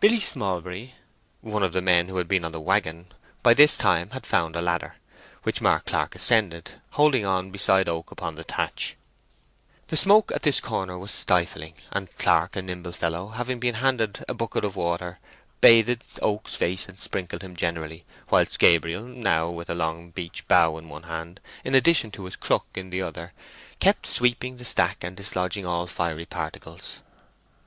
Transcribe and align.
Billy 0.00 0.20
Smallbury—one 0.20 1.62
of 1.62 1.72
the 1.72 1.80
men 1.80 2.08
who 2.08 2.18
had 2.18 2.28
been 2.28 2.44
on 2.44 2.52
the 2.52 2.60
waggon—by 2.60 3.54
this 3.54 3.74
time 3.74 4.10
had 4.10 4.26
found 4.26 4.54
a 4.54 4.60
ladder, 4.60 4.96
which 5.44 5.62
Mark 5.62 5.86
Clark 5.86 6.14
ascended, 6.14 6.72
holding 6.90 7.24
on 7.24 7.50
beside 7.50 7.88
Oak 7.88 8.10
upon 8.10 8.34
the 8.34 8.44
thatch. 8.44 8.96
The 9.86 9.96
smoke 9.96 10.30
at 10.34 10.42
this 10.42 10.60
corner 10.60 10.98
was 10.98 11.10
stifling, 11.10 11.72
and 11.90 12.14
Clark, 12.18 12.54
a 12.54 12.60
nimble 12.60 12.92
fellow, 12.92 13.28
having 13.28 13.58
been 13.60 13.76
handed 13.76 14.22
a 14.28 14.34
bucket 14.34 14.62
of 14.62 14.76
water, 14.76 15.18
bathed 15.62 16.18
Oak's 16.20 16.54
face 16.54 16.86
and 16.86 16.98
sprinkled 16.98 17.40
him 17.40 17.56
generally, 17.56 18.04
whilst 18.28 18.58
Gabriel, 18.58 19.04
now 19.04 19.48
with 19.48 19.70
a 19.70 19.74
long 19.74 20.10
beech 20.10 20.46
bough 20.48 20.76
in 20.76 20.90
one 20.90 21.04
hand, 21.04 21.40
in 21.64 21.74
addition 21.74 22.10
to 22.10 22.26
his 22.26 22.36
crook 22.36 22.66
in 22.74 22.90
the 22.90 23.00
other, 23.00 23.32
kept 23.80 24.06
sweeping 24.06 24.58
the 24.58 24.66
stack 24.66 25.02
and 25.02 25.16
dislodging 25.16 25.64
all 25.64 25.86
fiery 25.86 26.26
particles. 26.26 27.00